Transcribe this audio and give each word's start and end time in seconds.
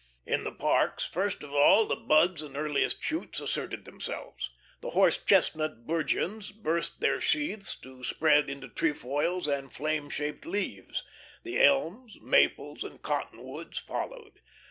In 0.25 0.41
the 0.41 0.51
parks, 0.51 1.05
first 1.07 1.43
of 1.43 1.53
all, 1.53 1.85
the 1.85 1.95
buds 1.95 2.41
and 2.41 2.57
earliest 2.57 3.03
shoots 3.03 3.39
asserted 3.39 3.85
themselves. 3.85 4.49
The 4.81 4.89
horse 4.97 5.15
chestnut 5.23 5.85
bourgeons 5.85 6.49
burst 6.51 7.01
their 7.01 7.21
sheaths 7.21 7.75
to 7.81 8.03
spread 8.03 8.49
into 8.49 8.67
trefoils 8.67 9.47
and 9.47 9.71
flame 9.71 10.09
shaped 10.09 10.47
leaves. 10.47 11.03
The 11.43 11.61
elms, 11.61 12.17
maples, 12.19 12.83
and 12.83 12.99
cottonwoods 12.99 13.77
followed. 13.77 14.41